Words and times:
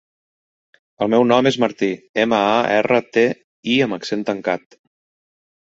El 1.05 1.11
meu 1.13 1.25
nom 1.33 1.49
és 1.51 1.59
Martí: 1.65 1.91
ema, 2.25 2.41
a, 2.57 2.59
erra, 2.79 3.05
te, 3.19 3.27
i 3.77 3.81
amb 3.89 3.99
accent 4.01 4.27
tancat. 4.33 4.83